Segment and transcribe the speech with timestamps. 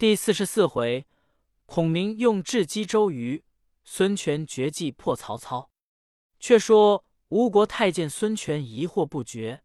[0.00, 1.06] 第四十四回，
[1.66, 3.44] 孔明用智击周瑜，
[3.84, 5.70] 孙权绝计破曹操。
[6.38, 9.62] 却说吴国太监孙权疑惑不决，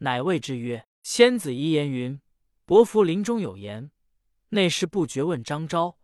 [0.00, 2.20] 乃谓之曰：“先子遗言云，
[2.66, 3.90] 伯服临终有言，
[4.50, 5.96] 内事不决问张昭，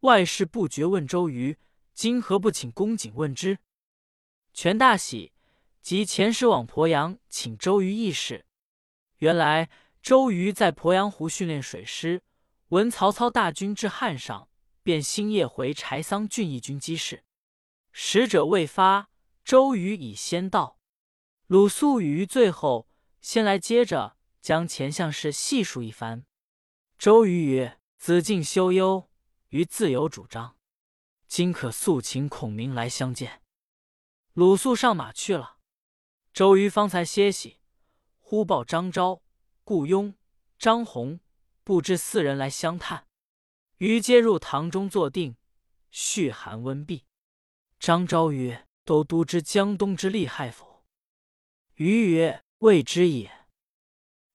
[0.00, 1.56] 外事不决问周瑜。
[1.94, 3.56] 今何不请公瑾问之？”
[4.52, 5.32] 权大喜，
[5.80, 8.44] 即遣使往鄱阳请周瑜议事。
[9.20, 9.70] 原来
[10.02, 12.20] 周瑜在鄱阳湖训练水师。
[12.70, 14.48] 闻曹操大军至汉上，
[14.84, 17.24] 便星夜回柴桑郡义军机事。
[17.90, 19.10] 使者未发，
[19.44, 20.78] 周瑜已先到。
[21.48, 22.88] 鲁肃与于最后，
[23.20, 26.24] 先来接着，将前项事细述一番。
[26.96, 29.10] 周瑜曰：“子敬休忧，
[29.48, 30.56] 于自有主张。
[31.26, 33.42] 今可速请孔明来相见。”
[34.34, 35.56] 鲁肃上马去了。
[36.32, 37.58] 周瑜方才歇息，
[38.20, 39.24] 忽报张昭、
[39.64, 40.14] 顾雍、
[40.56, 41.18] 张宏。
[41.62, 43.06] 不知四人来相探，
[43.76, 45.36] 于皆入堂中坐定，
[45.90, 47.06] 续寒温毕。
[47.78, 50.84] 张昭曰：“都督知江东之利害否？”
[51.76, 53.46] 于曰：“未知也。”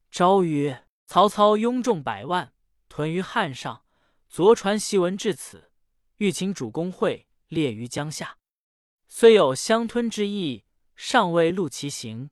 [0.10, 2.54] 昭曰：“曹操拥众百万，
[2.88, 3.86] 屯于汉上，
[4.30, 5.72] 昨传檄文至此，
[6.18, 8.38] 欲请主公会列于江夏，
[9.08, 10.64] 虽有相吞之意，
[10.96, 12.30] 尚未露其形。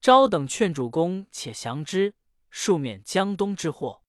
[0.00, 2.14] 昭等劝主公且降之，
[2.50, 4.01] 庶免江东之祸。”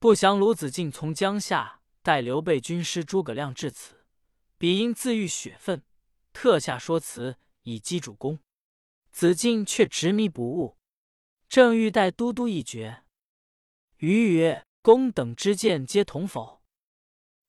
[0.00, 4.04] 不降鲁子敬从江夏带刘备军师诸葛亮至此，
[4.56, 5.82] 彼因自欲血愤，
[6.32, 8.38] 特下说辞以击主公。
[9.10, 10.76] 子敬却执迷不悟，
[11.48, 13.02] 正欲待都督一决。
[13.96, 16.62] 余曰：“公等之见皆同否？”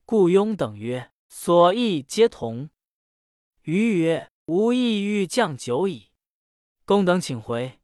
[0.04, 2.72] 顾雍等曰：“所议皆同。”
[3.62, 6.10] 余曰：“吾意欲将久矣。
[6.86, 7.80] 公等请回，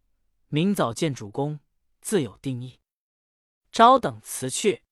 [0.47, 1.59] 明早见主公，
[2.01, 2.79] 自有定议。”
[3.75, 4.83] 昭等辞去，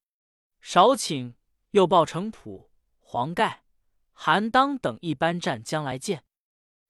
[0.60, 1.36] 少顷，
[1.72, 3.64] 又报程普、黄盖、
[4.12, 6.26] 韩当等一班战将来见。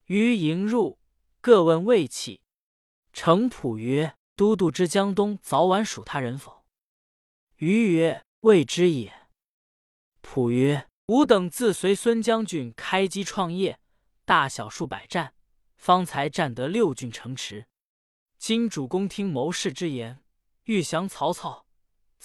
[0.06, 0.98] 于迎入，
[1.40, 2.42] 各问魏气。
[3.12, 6.66] 程普曰：“都督知江东早晚属他人否？”
[7.58, 9.28] 于曰：“未知也。”
[10.22, 13.80] 普曰：“吾等自随孙将军开基创业，
[14.26, 15.36] 大小数百战，
[15.76, 17.68] 方才占得六郡城池。
[18.40, 20.24] 今主公听谋士之言，
[20.64, 21.60] 欲降曹操。”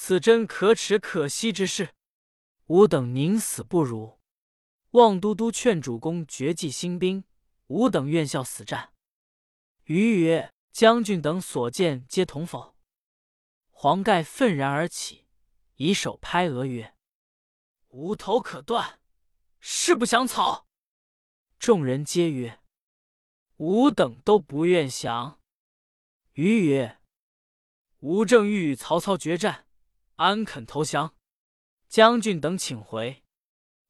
[0.01, 1.93] 此真可耻可惜之事，
[2.67, 4.21] 吾等宁死不如。
[4.91, 7.25] 望都督劝主公绝迹兴兵，
[7.67, 8.95] 吾等愿效死战。
[9.87, 12.77] 余曰：“将军等所见皆同否？”
[13.71, 15.27] 黄盖愤然而起，
[15.75, 16.95] 以手拍额曰
[17.91, 19.01] ：“无头可断，
[19.59, 20.69] 誓不降曹。”
[21.59, 22.61] 众人皆曰
[23.59, 25.41] ：“吾等都不愿降。”
[26.35, 27.01] 余曰
[27.99, 29.65] ：“吾正欲与曹操决战。”
[30.19, 31.15] 安肯投降？
[31.89, 33.23] 将军等请回。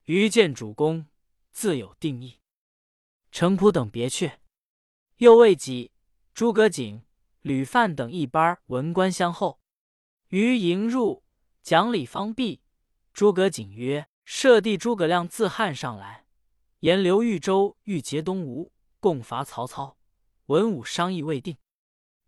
[0.05, 1.06] 于见主公，
[1.53, 2.41] 自有定义。
[3.33, 4.33] 程普等别去。
[5.16, 5.91] 又未几，
[6.34, 7.03] 诸葛瑾、
[7.41, 9.59] 吕范等一班文官相候。
[10.28, 11.25] 于迎入，
[11.62, 12.60] 讲礼方毕。
[13.15, 16.27] 诸葛瑾曰：“舍弟诸葛亮自汉上来，
[16.81, 19.97] 言刘豫州欲结东吴，共伐曹操。
[20.47, 21.56] 文武商议未定，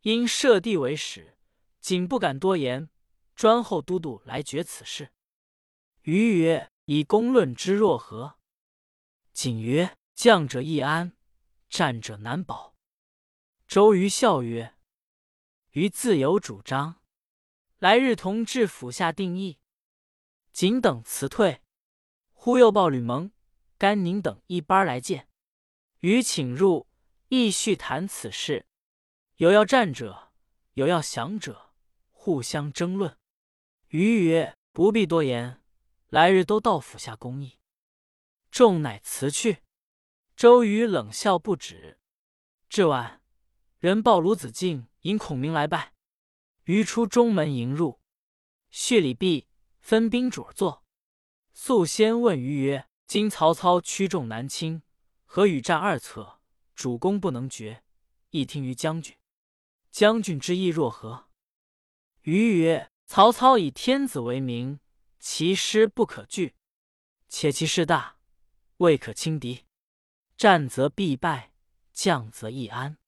[0.01, 1.37] 因舍弟为使，
[1.83, 2.89] 瑾不敢多言。”
[3.41, 5.15] 专候都督来决此事。
[6.03, 8.39] 余曰：“以公论之若何？”
[9.33, 11.17] 瑾曰：“将者易安，
[11.71, 12.77] 战者难保。”
[13.67, 14.75] 周瑜笑曰
[15.73, 17.01] ：“余自有主张，
[17.79, 19.59] 来日同至府下定议。”
[20.53, 21.63] 瑾等辞退。
[22.33, 23.33] 忽又报吕蒙、
[23.79, 25.31] 甘宁等一班来见。
[26.01, 26.87] 余请入，
[27.29, 28.67] 亦叙谈此事。
[29.37, 30.31] 有要战者，
[30.75, 31.73] 有要降者，
[32.11, 33.17] 互相争论。
[33.91, 35.61] 余曰：“不必多言，
[36.11, 37.59] 来日都到府下公议。”
[38.49, 39.65] 众乃辞去。
[40.37, 41.99] 周瑜冷笑不止。
[42.69, 43.21] 至晚，
[43.79, 45.93] 人报鲁子敬引孔明来拜。
[46.65, 48.01] 瑜出中门迎入，
[48.71, 49.49] 叙礼毕，
[49.81, 50.85] 分宾主坐。
[51.53, 54.83] 素先问瑜曰：“今曹操驱众南侵，
[55.25, 56.41] 何与战二策？
[56.77, 57.83] 主公不能决，
[58.31, 59.17] 亦听于将军。
[59.91, 61.29] 将军之意若何？”
[62.23, 64.79] 瑜曰：曹操以天子为名，
[65.19, 66.55] 其师不可拒，
[67.29, 68.19] 且其势大，
[68.77, 69.67] 未可轻敌。
[70.37, 71.53] 战则必败，
[71.93, 72.99] 将则易安。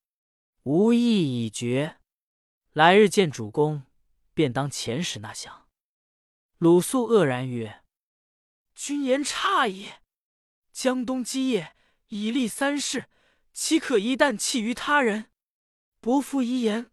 [0.64, 2.00] 吾意已决，
[2.72, 3.84] 来日见主公，
[4.34, 5.68] 便当遣使纳降。
[6.58, 7.84] 鲁肃愕然曰
[8.74, 9.88] ：“君言差矣。
[10.72, 11.76] 江东基业
[12.08, 13.08] 已立三世，
[13.52, 15.30] 岂可一旦弃于他人？
[16.00, 16.90] 伯父遗言，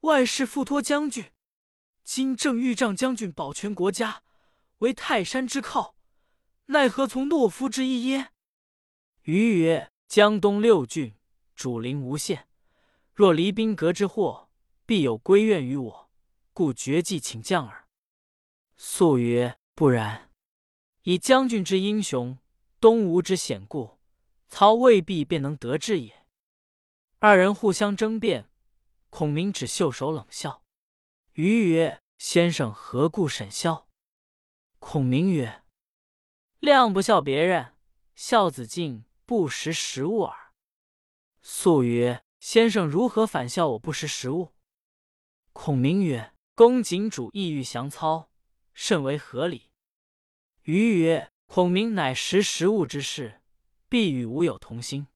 [0.00, 1.24] 万事付托将军。”
[2.12, 4.24] 今正豫仗将军保全国家，
[4.78, 5.94] 为泰山之靠，
[6.66, 8.32] 奈何从懦夫之一耶？”
[9.22, 11.14] 余曰：“江东六郡，
[11.54, 12.48] 主陵无限，
[13.14, 14.50] 若离兵革之祸，
[14.84, 16.10] 必有归怨于我，
[16.52, 17.86] 故决计请降耳。”
[18.76, 20.32] 肃曰：“不然，
[21.02, 22.36] 以将军之英雄，
[22.80, 24.00] 东吴之险固，
[24.48, 26.26] 曹未必便能得志也。”
[27.20, 28.50] 二人互相争辩，
[29.10, 30.64] 孔明只袖手冷笑。
[31.34, 33.88] 余曰：“先生何故沈笑？”
[34.78, 35.64] 孔明曰
[36.60, 37.74] ：“亮不笑别人，
[38.14, 40.52] 笑子敬不识时务耳。”
[41.40, 44.52] 肃曰：“先生如何反笑我不识时务？”
[45.54, 48.30] 孔明曰：“公瑾主意欲降操。”
[48.74, 49.70] 甚为合理。
[50.64, 53.40] 余曰：“孔明乃识时务之士，
[53.88, 55.06] 必与吾有同心。”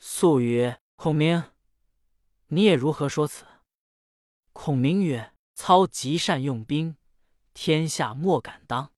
[0.00, 1.52] 肃曰：“孔明，
[2.46, 3.46] 你也如何说此？”
[4.54, 6.96] 孔明曰：“操极善用兵，
[7.52, 8.92] 天下莫敢当。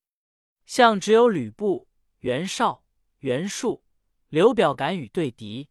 [0.67, 1.89] 向只有吕布、
[2.19, 2.85] 袁绍、
[3.21, 3.83] 袁术、
[4.29, 5.71] 刘表敢与对敌，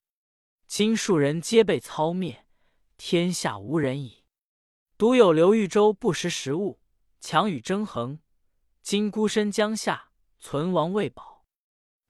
[0.66, 2.48] 今数人皆被操灭，
[2.98, 4.24] 天下无人矣。
[4.98, 6.80] 独有刘豫州不识时务。”
[7.20, 8.20] 强与争衡，
[8.82, 11.46] 今孤身江夏，存亡未保。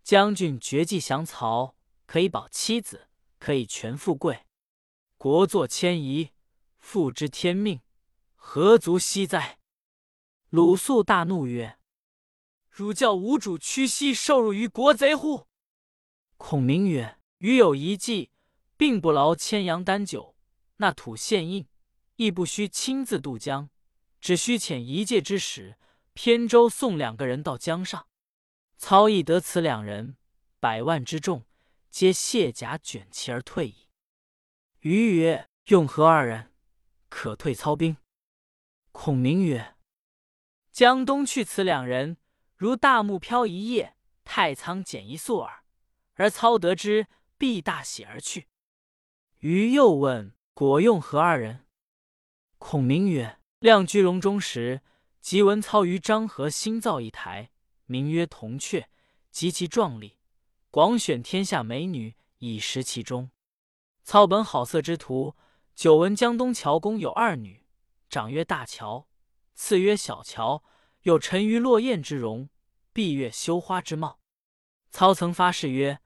[0.03, 1.75] 将军绝技降曹，
[2.06, 3.07] 可以保妻子，
[3.39, 4.45] 可以全富贵，
[5.18, 6.33] 国祚迁移，
[6.77, 7.81] 复知天命，
[8.50, 9.60] 何足惜哉？
[10.50, 11.78] 鲁肃大怒曰
[12.72, 15.48] ：“汝教吾主屈膝受辱于国贼乎？”
[16.38, 18.32] 孔明曰：“余有一计，
[18.78, 20.38] 并不劳牵羊担酒，
[20.78, 21.68] 那土献印，
[22.16, 23.70] 亦不须亲自渡江。”
[24.22, 25.78] 只需遣一介之使，
[26.14, 28.08] 偏舟送两个人到江上。
[28.78, 30.16] 操亦得此两人，
[30.62, 31.46] 百万之众，
[31.92, 33.90] 皆卸甲卷旗而退矣。
[34.80, 36.54] 余曰：“用何二人，
[37.10, 37.98] 可退操兵？”
[39.00, 39.76] 孔明曰
[40.74, 42.18] ：“江东去此两人，
[42.56, 45.64] 如大木漂一叶，太仓减一粟耳。
[46.16, 47.06] 而操得之，
[47.38, 48.48] 必大喜而去。”
[49.38, 51.68] 余又问：“果用何二人？”
[52.58, 54.82] 孔明曰：亮居隆中时，
[55.22, 57.52] 即闻操于漳河新造一台，
[57.86, 58.90] 名曰铜雀，
[59.30, 60.18] 极其壮丽，
[60.72, 63.30] 广选天下美女以食其中。
[64.04, 65.36] 操本好色之徒，
[65.76, 67.64] 久闻江东乔公有二女，
[68.18, 69.08] 长曰大乔，
[69.54, 70.64] 次曰小乔，
[71.04, 72.50] 有沉鱼落雁之容，
[72.92, 74.19] 闭月羞花之貌。
[74.90, 76.00] 操曾发誓曰：“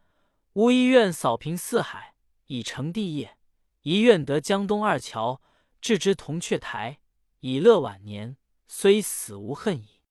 [0.51, 2.15] 吾一愿扫平四海，
[2.47, 3.37] 以成帝业；
[3.83, 5.41] 一愿得江东二乔，
[5.79, 6.99] 置之铜雀台。”
[7.39, 8.35] 以乐晚年，
[8.67, 10.01] 虽死无恨矣。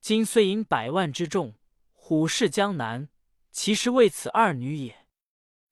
[0.00, 1.54] 今虽引百万之众，
[1.92, 3.10] 虎视江南，
[3.52, 5.06] 其实为此二女也。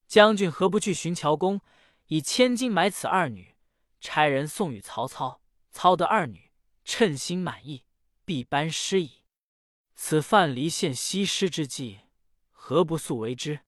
[0.06, 1.60] 将军何不去寻乔公，
[2.06, 3.56] 以千金买此二女，
[4.00, 5.40] 差人送与曹操？
[5.76, 6.50] 操得二女，
[6.86, 7.84] 称心满意，
[8.24, 9.24] 必班师矣。
[9.94, 12.00] 此范蠡献西施之计，
[12.50, 13.60] 何不速为之？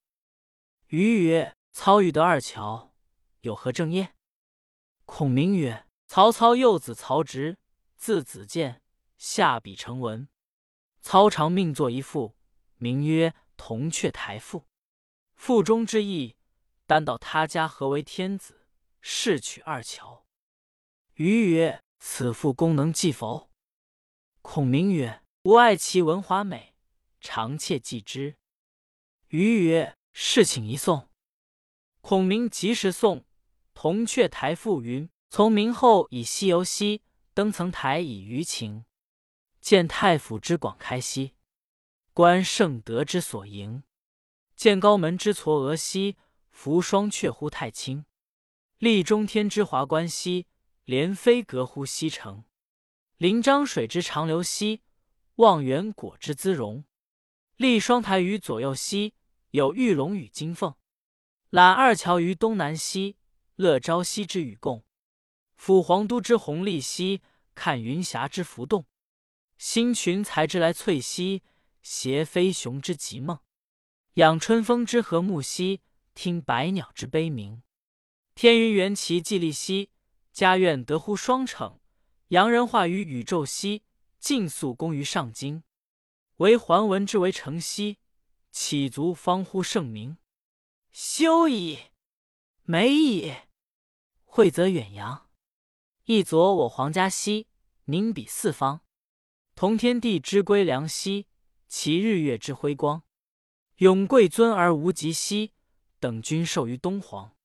[0.87, 2.95] 余曰：操欲得二乔，
[3.41, 4.15] 有何正业？
[5.05, 5.85] 孔明曰。
[6.07, 7.59] 曹操幼子曹植，
[7.95, 8.81] 字子建，
[9.19, 10.27] 下笔成文。
[11.01, 12.35] 操常命作一赋，
[12.77, 14.61] 名曰《铜雀台赋》。
[15.35, 16.35] 赋中之意，
[16.87, 18.65] 单道他家何为天子，
[18.99, 20.25] 试取二乔。
[21.13, 23.51] 余曰：“此赋功能记否？”
[24.41, 26.73] 孔明曰：“吾爱其文华美，
[27.21, 28.37] 常窃记之。”
[29.29, 31.09] 余曰：“事请一送。”
[32.01, 33.19] 孔明即时送
[33.73, 35.09] 《铜雀台赋》云。
[35.31, 37.03] 从明后以西游兮，
[37.35, 38.85] 登层台以娱情。
[39.61, 41.35] 见太府之广开兮，
[42.13, 43.83] 观圣德之所营。
[44.55, 46.17] 见高门之嵯峨兮，
[46.49, 48.05] 扶双阙乎太清。
[48.79, 50.47] 立中天之华观兮，
[50.89, 52.45] 连飞阁乎西城。
[53.17, 54.81] 临漳水之长流兮，
[55.35, 56.83] 望园果之姿容。
[57.57, 59.13] 立双台于左右兮，
[59.51, 60.73] 有玉龙与金凤。
[61.51, 63.17] 揽二乔于东南兮，
[63.55, 64.83] 乐朝夕之与共。
[65.61, 67.21] 抚皇都之弘历兮，
[67.53, 68.85] 看云霞之浮动；
[69.59, 71.43] 兴群才之来翠兮，
[71.83, 73.37] 挟飞熊之极梦；
[74.15, 75.81] 仰春风之和睦兮，
[76.15, 77.61] 听百鸟之悲鸣。
[78.33, 79.91] 天云元齐既立兮，
[80.39, 81.81] 家苑得乎双城；
[82.29, 83.83] 洋人化于宇宙兮，
[84.19, 85.63] 尽速功于上京。
[86.37, 87.97] 惟桓文之为城兮，
[88.49, 90.15] 岂足方乎盛名？
[90.93, 91.79] 休矣，
[92.63, 93.33] 美矣，
[94.23, 95.27] 惠泽远扬。
[96.05, 97.47] 一佐我皇家兮，
[97.87, 98.79] 宁比四方；
[99.55, 101.27] 同天地之归良兮，
[101.67, 103.03] 其日月之辉光。
[103.79, 105.51] 永贵尊而无极兮，
[105.99, 107.35] 等君受于东皇。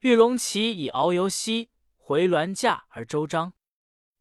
[0.00, 1.70] 玉龙旗以遨游兮，
[2.06, 3.54] 回銮驾而周章。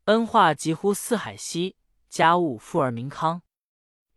[0.05, 1.75] 恩化极乎四海兮，
[2.07, 3.43] 家务富而民康。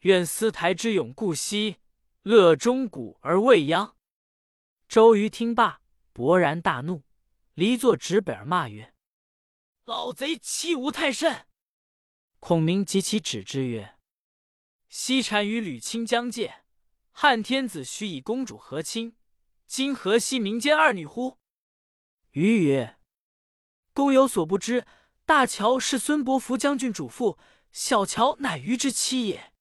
[0.02, 1.78] 愿司台之永固兮，
[2.22, 3.96] 乐钟鼓而未央。”
[4.86, 5.80] 周瑜听罢，
[6.14, 7.02] 勃然大怒，
[7.54, 8.94] 离座指北而骂曰
[9.84, 11.48] ：“老贼欺吾太甚！”
[12.38, 13.96] 孔明急其止之曰
[14.88, 16.62] ：“西单与吕钦将界，
[17.10, 19.16] 汉天子许以公主和亲，
[19.66, 21.38] 今何惜民间二女乎？”
[22.30, 22.95] 瑜曰
[23.96, 24.84] ：“公有所不知，
[25.24, 27.38] 大乔是孙伯符将军主妇，
[27.72, 29.54] 小乔乃瑜之妻也。”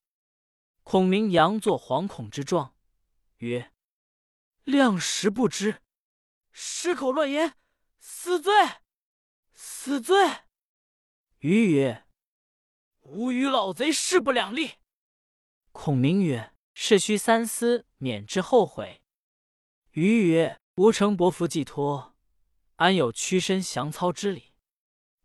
[0.84, 2.76] 孔明佯作惶恐之状，
[3.38, 3.72] 曰
[4.64, 5.80] ：“量实不知，
[6.52, 7.54] 失口乱言，
[7.98, 8.52] 死罪！
[9.54, 10.42] 死罪！”
[11.40, 12.04] 瑜曰
[13.00, 14.72] ：“吾与老贼势不两立。”
[15.72, 19.00] 孔明曰：“事须三思，免之后悔。”
[19.92, 22.15] 瑜曰：“吾承伯符寄托，
[22.76, 24.54] 安有屈身降操之理？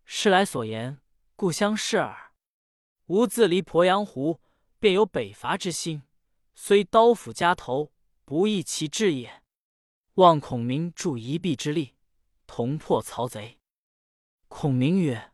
[0.04, 1.00] 事来所言，
[1.36, 2.32] 故相视耳。
[3.06, 4.40] 吾自离鄱阳湖。”
[4.82, 6.02] 便有北伐之心，
[6.56, 7.92] 虽刀斧加头，
[8.24, 9.44] 不易其志也。
[10.14, 11.94] 望孔明助一臂之力，
[12.48, 13.60] 同破曹贼。
[14.48, 15.32] 孔明曰：“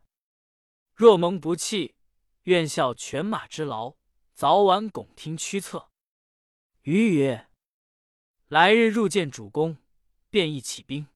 [0.93, 1.95] 若蒙不弃，
[2.43, 3.95] 愿效犬马之劳，
[4.35, 5.89] 早晚拱听驱策。”
[6.85, 7.49] 瑜曰
[8.49, 9.77] ：“来日入见主公，
[10.29, 11.07] 便宜起兵。”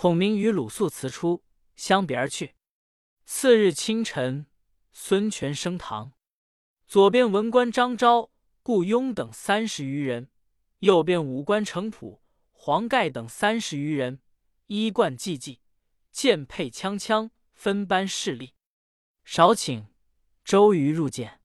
[0.00, 1.44] 孔明与鲁肃辞出，
[1.76, 2.54] 相别而去。
[3.26, 4.46] 次日清晨，
[4.94, 6.14] 孙权升堂。
[6.86, 8.30] 左边文官张昭、
[8.62, 10.30] 顾雍等三十余人，
[10.78, 14.22] 右边武官程普、黄盖等三十余人，
[14.68, 15.60] 衣冠济济，
[16.10, 18.54] 剑佩枪枪，分班侍立。
[19.26, 19.88] 少顷，
[20.42, 21.42] 周瑜入见，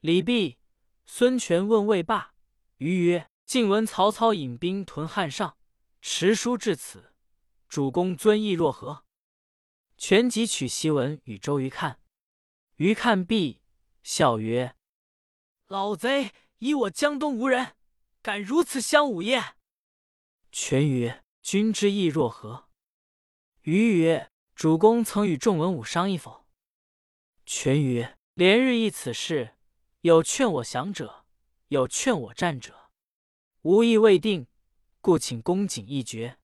[0.00, 0.58] 礼毕，
[1.06, 2.34] 孙权问魏霸，
[2.76, 5.56] 瑜曰：“晋闻曹操引兵屯汉上，
[6.02, 7.07] 持书至此，
[7.68, 9.04] 主公尊意若何？”
[9.98, 12.00] 权即取檄文与周瑜看，
[12.76, 13.60] 瑜看毕。
[14.02, 14.74] 笑曰
[15.66, 17.74] ：“老贼以我江东无人，
[18.22, 19.56] 敢如此相侮耶？”
[20.50, 22.68] 权曰：“君之意若何？”
[23.62, 26.46] 瑜曰：“主公曾与众文武商议否？”
[27.44, 29.56] 权曰：“连日议此事，
[30.00, 31.26] 有劝我降者，
[31.68, 32.90] 有劝我战者，
[33.62, 34.46] 吾意未定，
[35.02, 36.38] 故请公瑾一决。”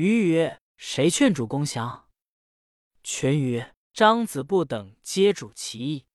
[0.00, 2.08] 瑜曰：“谁劝主公降？”
[3.04, 6.06] 权曰：“张子布等皆主其意。”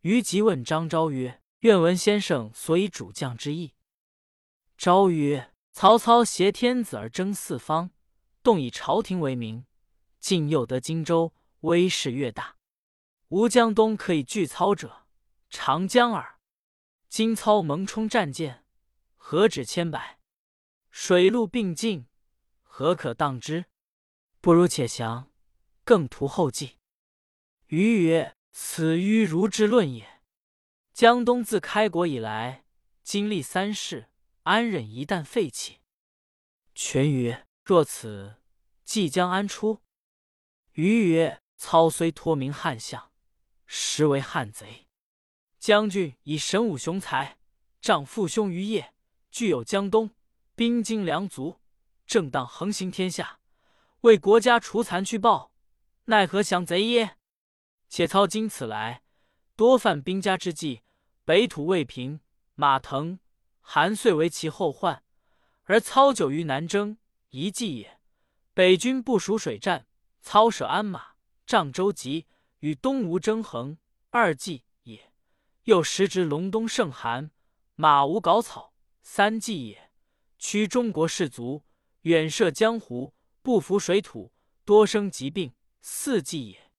[0.00, 3.74] 于即问张昭曰：“愿闻先生所以主将之意。”
[4.78, 7.90] 昭曰：“曹操挟天子而争四方，
[8.42, 9.66] 动以朝廷为名，
[10.18, 12.56] 进又得荆州，威势越大。
[13.28, 15.04] 吾江东可以拒操者，
[15.50, 16.38] 长江耳。
[17.10, 18.64] 今操蒙冲战舰，
[19.16, 20.20] 何止千百？
[20.90, 22.06] 水陆并进，
[22.76, 23.66] 何可当之？
[24.40, 25.30] 不如且降，
[25.84, 26.78] 更图后继。”
[27.70, 28.34] 余曰。
[28.50, 30.20] 此愚儒之论也。
[30.92, 32.64] 江东自开国以来，
[33.04, 34.08] 经历三世，
[34.42, 35.78] 安忍一旦废弃？
[36.74, 38.42] 权曰：“若此，
[38.84, 39.80] 即将安出？”
[40.74, 43.12] 余曰：“操虽托名汉相，
[43.66, 44.88] 实为汉贼。
[45.60, 47.38] 将军以神武雄才，
[47.80, 48.94] 仗父兄于业，
[49.30, 50.10] 具有江东
[50.56, 51.60] 兵精粮足，
[52.06, 53.40] 正当横行天下，
[54.02, 55.52] 为国家除残去暴，
[56.06, 57.16] 奈何降贼耶？”
[57.88, 59.02] 且操今此来，
[59.56, 60.82] 多犯兵家之计，
[61.24, 62.20] 北土未平，
[62.54, 63.20] 马腾、
[63.60, 65.02] 韩遂为其后患，
[65.64, 66.98] 而操久于南征，
[67.30, 68.00] 一计也。
[68.52, 69.86] 北军不属水战，
[70.20, 71.14] 操舍鞍马，
[71.46, 72.26] 仗舟楫，
[72.60, 73.78] 与东吴争衡，
[74.10, 75.12] 二计也。
[75.64, 77.30] 又时值隆冬盛寒，
[77.74, 79.90] 马无稿草，三计也。
[80.38, 81.64] 驱中国士卒，
[82.04, 84.32] 远涉江湖，不服水土，
[84.64, 86.70] 多生疾病，四计也。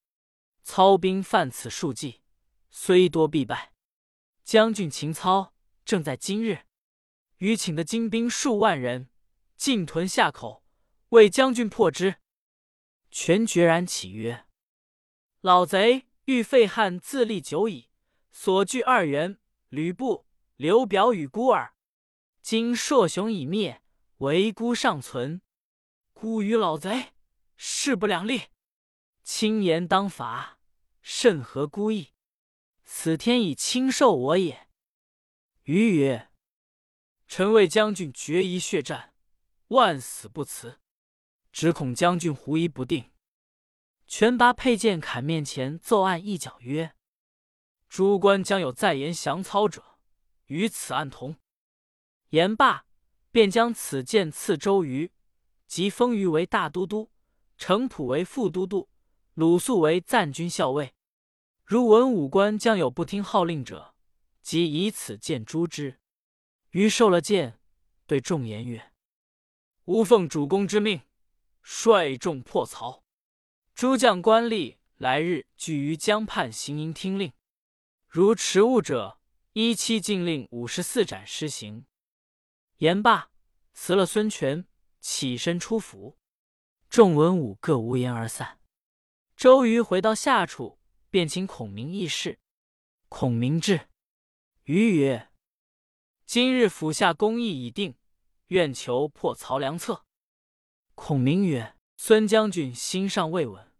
[0.61, 2.21] 操兵犯此数计，
[2.69, 3.73] 虽多必败。
[4.43, 6.65] 将军秦操正在今日，
[7.37, 9.09] 余请的精兵数万人，
[9.57, 10.63] 进屯下口，
[11.09, 12.17] 为将军破之。
[13.09, 14.45] 权决然起曰
[15.41, 17.89] ：“老贼欲废汉自立久矣，
[18.31, 19.39] 所惧二袁、
[19.69, 21.75] 吕布、刘表与孤耳。
[22.43, 23.81] 今硕雄已灭，
[24.17, 25.41] 唯孤尚存，
[26.13, 27.13] 孤与老贼
[27.55, 28.43] 势不两立，
[29.23, 30.59] 轻言当罚。”
[31.07, 32.13] 甚合孤意？
[32.83, 34.69] 此天以轻受我也。
[35.63, 36.31] 余曰
[37.27, 39.13] ：“臣为将军决一血战，
[39.67, 40.79] 万死不辞。
[41.51, 43.11] 只恐将军狐疑不定。”
[44.07, 46.95] 权拔佩剑砍面前，奏案一角曰
[47.87, 49.99] ：“诸官将有再言降操者，
[50.45, 51.37] 与此案同。”
[52.29, 52.84] 言罢，
[53.35, 55.11] 便将此剑赐周瑜，
[55.67, 57.11] 即封瑜为大都督，
[57.57, 58.87] 程普为副都督，
[59.33, 60.93] 鲁肃为赞军校尉。
[61.65, 63.93] 如文武官将有不听号令者，
[64.41, 65.99] 即以此剑诛之。
[66.69, 67.59] 于受了剑，
[68.07, 68.93] 对众言曰
[69.83, 71.01] ：“吾奉主公之命，
[71.61, 73.03] 率众破曹。
[73.73, 77.33] 诸将官吏来日聚于江畔行营听令。
[78.07, 79.19] 如迟误者，
[79.51, 81.85] 依期禁令五十四斩施行。”
[82.77, 83.31] 言罢，
[83.73, 84.67] 辞了孙权，
[84.99, 86.17] 起身出府。
[86.89, 88.59] 众文武各无言而散。
[89.35, 90.79] 周瑜回到下处，
[91.09, 92.39] 便请孔明议事。
[93.07, 93.87] 孔明至，
[94.63, 95.29] 瑜曰
[96.25, 97.95] ：“今日府下公议已定，
[98.47, 100.05] 愿求破曹良策。”
[100.95, 103.71] 孔明曰：“孙将军心尚未稳，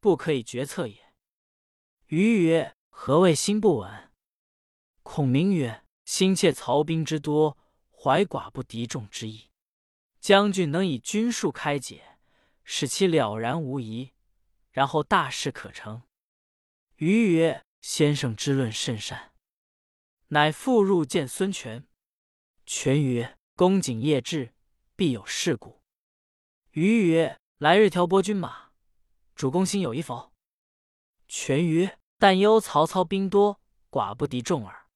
[0.00, 1.12] 不可以决策也。”
[2.06, 4.10] 瑜曰：“何谓心不稳？”
[5.02, 7.58] 孔明曰：“心切曹兵之多，
[8.00, 9.50] 怀寡不敌众之意。
[10.20, 12.06] 将军能以军术开解。”
[12.72, 14.12] 使其了然无疑，
[14.70, 16.02] 然后大事可成。
[16.98, 19.32] 余曰：“先生之论甚善。”
[20.28, 21.88] 乃复入见孙权。
[22.64, 24.54] 权曰：“公瑾夜至，
[24.94, 25.82] 必有事故。”
[26.70, 28.70] 余曰：“来日调拨军马，
[29.34, 30.32] 主公心有疑否？”
[31.26, 34.86] 权曰：“但忧曹操兵多，寡不敌众耳。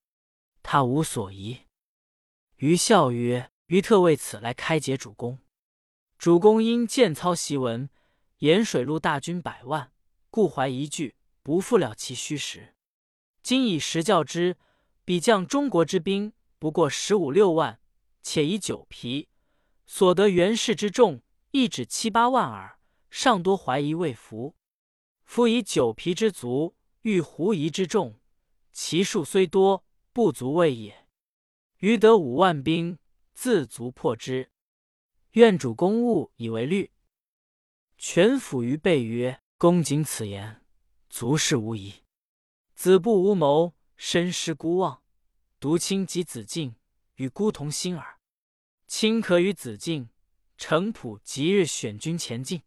[0.62, 1.62] 他无所疑。”
[2.56, 5.38] 余笑曰：“余特为此来开解主公。”
[6.16, 7.90] 主公因见操檄文，
[8.38, 9.92] 沿水路大军百万，
[10.30, 12.74] 故怀疑惧，不复了其虚实。
[13.42, 14.56] 今以实教之，
[15.04, 17.80] 彼将中国之兵不过十五六万，
[18.22, 19.28] 且以九皮
[19.84, 21.20] 所得袁氏之众
[21.50, 22.78] 亦只七八万耳，
[23.10, 24.54] 尚多怀疑未服。
[25.24, 28.18] 夫以九皮之卒遇狐疑之众，
[28.72, 31.03] 其数虽多，不足畏也。
[31.84, 32.98] 余得五万兵，
[33.34, 34.50] 自足破之。
[35.32, 36.90] 愿主公务以为虑。
[37.98, 40.64] 权抚于备曰：“公瑾此言，
[41.10, 41.92] 足是无疑。
[42.74, 45.02] 子不无谋，身失孤望，
[45.60, 46.74] 独卿及子敬
[47.16, 48.18] 与孤同心耳。
[48.86, 50.08] 卿可与子敬、
[50.56, 52.62] 程普即日选军前进，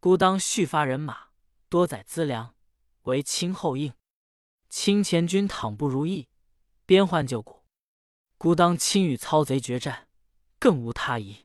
[0.00, 1.32] 孤当续发人马，
[1.68, 2.54] 多载资粮，
[3.02, 3.92] 为卿后应。
[4.70, 6.26] 卿前军倘不如意，
[6.86, 7.57] 边患旧国，
[8.38, 10.08] 孤当亲与操贼决战，
[10.58, 11.44] 更无他疑。”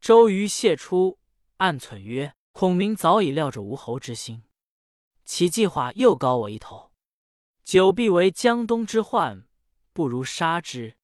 [0.00, 1.18] 周瑜谢出，
[1.58, 4.42] 暗忖曰：“孔明早已料着吴侯之心，
[5.24, 6.92] 其计划又高我一头，
[7.64, 9.46] 久必为江东之患，
[9.92, 10.96] 不如杀之。”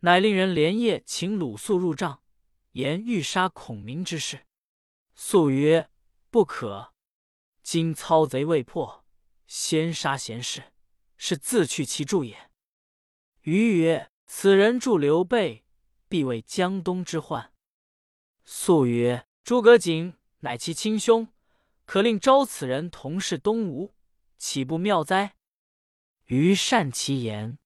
[0.00, 2.22] 乃令人连夜请鲁肃入帐，
[2.72, 4.44] 言欲杀孔明之事。
[5.14, 5.88] 肃曰
[6.28, 6.92] ：“不可。
[7.62, 9.06] 今操贼未破，
[9.46, 10.74] 先杀贤士，
[11.16, 12.50] 是自去其助也。”
[13.42, 15.64] 瑜曰：“此人助刘备，
[16.08, 17.52] 必为江东之患。”
[18.44, 21.28] 素曰：“诸葛瑾乃其亲兄，
[21.84, 23.94] 可令招此人同事东吴，
[24.36, 25.36] 岂不妙哉？”
[26.26, 27.58] 于善其言。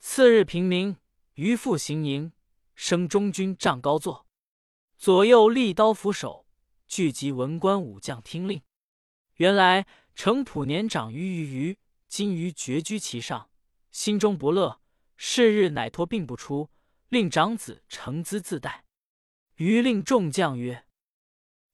[0.00, 0.96] 次日平明，
[1.34, 2.32] 于复行营，
[2.74, 4.26] 升中军帐高坐，
[4.98, 6.48] 左右立刀斧手，
[6.88, 8.60] 聚集文官武将听令。
[9.36, 9.86] 原来
[10.16, 13.48] 程普年长于于于，今于绝居其上，
[13.92, 14.81] 心中不乐，
[15.24, 16.68] 是日乃托病不出，
[17.08, 18.84] 令长子承咨自带。
[19.54, 20.84] 余令众将曰：“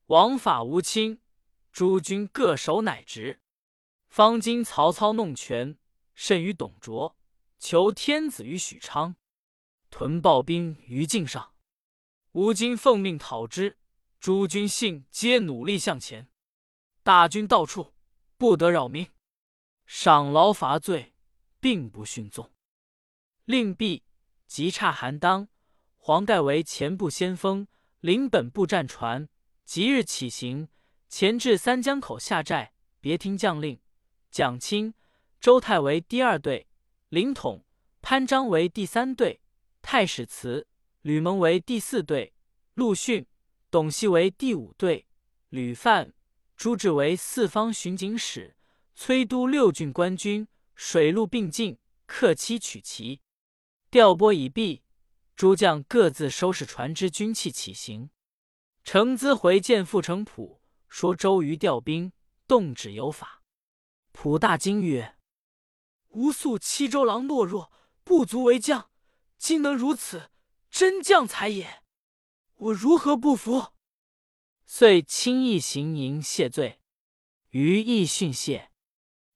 [0.09, 1.23] 王法无亲，
[1.73, 3.41] 诸军各守乃职。
[4.11, 5.79] 方今曹操弄权，
[6.15, 7.17] 甚于董卓，
[7.59, 9.17] 求天子于许昌，
[9.89, 11.55] 屯暴兵于境上。
[12.33, 13.79] 吾今奉命讨之，
[14.21, 16.29] 诸军信皆努力向前。
[17.03, 17.95] 大军到处，
[18.37, 19.11] 不得扰民，
[19.87, 21.15] 赏劳罚罪，
[21.59, 22.53] 并不逊纵。
[23.49, 24.03] 令毕，
[24.47, 25.49] 即差韩当、
[25.97, 27.67] 黄盖为前部先锋。”
[28.01, 29.27] 领本部战船，
[29.65, 30.69] 即日起行，
[31.09, 33.81] 前至三江口下寨，别听将令。
[34.31, 34.93] 蒋钦、
[35.41, 36.69] 周泰为第二队，
[37.09, 37.65] 凌统、
[38.03, 39.41] 潘璋为第三队，
[39.81, 40.67] 太史慈、
[41.01, 42.35] 吕蒙为第四队，
[42.75, 43.27] 陆逊、
[43.71, 45.07] 董袭为第五队，
[45.49, 46.13] 吕范、
[46.55, 48.55] 朱志为四方巡警使，
[48.95, 53.23] 崔督六郡官军，水陆并进，克期取齐。
[53.91, 54.83] 调拨已毕。
[55.37, 58.11] 诸将各自收拾船只军器起行。
[58.83, 62.13] 程咨回见傅成普，说周瑜调兵，
[62.49, 63.45] 动止有法。
[64.11, 65.17] 普大惊曰
[66.09, 67.71] ：“吾素七周郎懦弱，
[68.03, 68.91] 不足为将，
[69.37, 70.31] 今能如此，
[70.71, 71.83] 真将才也。
[72.55, 73.75] 我如何不服？”
[74.67, 76.81] 遂轻易行营谢罪。
[77.51, 78.73] 于亦训谢。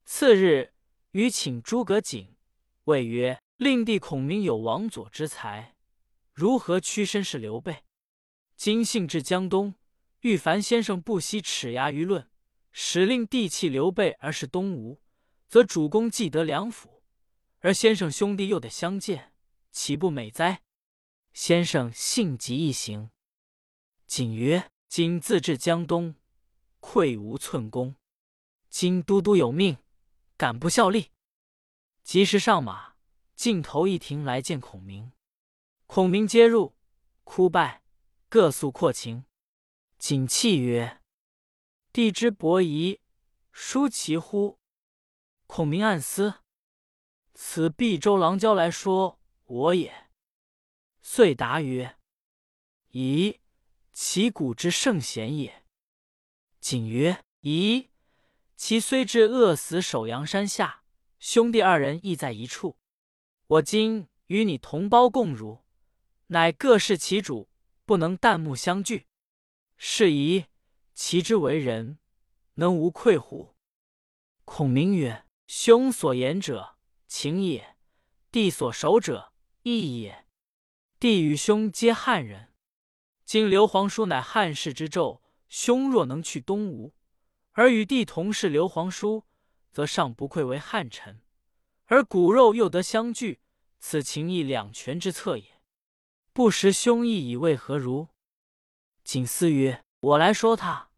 [0.05, 0.75] 次日，
[1.13, 2.37] 余请诸葛瑾，
[2.85, 5.77] 谓曰：“令弟孔明有王佐之才。”
[6.35, 7.85] 如何屈身是刘备？
[8.57, 9.75] 今幸至江东，
[10.21, 12.29] 欲凡先生不惜齿牙舆论，
[12.73, 15.01] 使令弟弃刘备而是东吴，
[15.49, 17.03] 则主公既得良辅，
[17.61, 19.35] 而先生兄弟又得相见，
[19.71, 20.63] 岂不美哉？
[21.33, 23.11] 先生性急易行。
[24.07, 26.15] 景曰：“今自至江东，
[26.81, 27.97] 愧无寸功。
[28.69, 29.77] 今都督有命，
[30.37, 31.11] 敢不效力？”
[32.05, 32.92] 及时上马，
[33.43, 35.11] 径头一停，来见孔明。
[35.87, 36.77] 孔明接入，
[37.25, 37.83] 哭拜，
[38.29, 39.25] 各诉阔情。
[39.99, 41.01] 景泣曰
[41.93, 43.01] ：“帝之伯夷，
[43.51, 44.61] 叔其乎？”
[45.49, 46.35] 孔明暗思
[47.35, 50.09] ：“此必周郎将来说我也。”
[51.03, 51.99] 遂答曰
[52.95, 53.41] ：“夷。”
[53.93, 55.65] 其古之圣贤也。
[56.61, 57.89] 景曰：“咦，
[58.55, 60.85] 其虽至饿死首阳山下，
[61.19, 62.77] 兄弟二人亦在一处。
[63.47, 65.65] 我今与你同胞共辱，
[66.29, 67.49] 乃各事其主，
[67.85, 69.07] 不能旦暮相聚。
[69.77, 70.47] 是宜
[70.95, 71.99] 其之为人，
[72.55, 73.55] 能无愧乎？”
[74.45, 76.77] 孔明曰：“兄所言者，
[77.07, 77.77] 情也；
[78.31, 80.27] 弟所守者，义也。
[80.99, 82.53] 弟与兄皆汉人。”
[83.25, 86.95] 今刘皇叔乃汉室之胄，兄若能去东吴，
[87.53, 89.25] 而与弟同是刘皇叔，
[89.71, 91.17] 则尚不愧为汉臣；
[91.93, 93.43] 而骨肉又得相聚，
[93.79, 95.61] 此情义两全之策也。
[96.33, 98.09] 不识兄意以为何如？
[99.05, 100.89] 景思曰：“我来说他，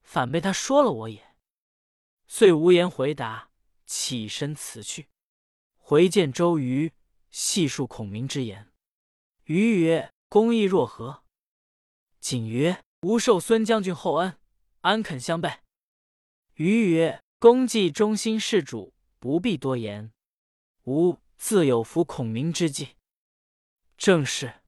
[0.00, 1.36] 反被他说了我也。”
[2.26, 3.50] 遂无言回答，
[3.84, 5.10] 起身辞去。
[5.76, 6.94] 回见周瑜，
[7.30, 8.72] 细述孔明之言。
[9.44, 11.24] 瑜曰：“公意若何？”
[12.20, 14.38] 景曰：“吾受孙将军厚恩，
[14.80, 15.58] 安肯相背？”
[16.56, 20.10] 瑜曰：“公既忠心事主，不必多言。
[20.88, 22.96] 吾自有服孔明之计。
[23.98, 24.62] 正是，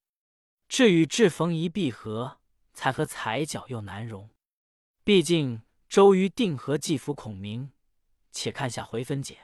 [0.69, 2.39] 至与志逢一必合，
[2.75, 4.29] 才和踩脚又难容。
[5.03, 7.73] 毕竟周瑜定何计服孔明？
[8.31, 9.39] 且看下回分解。”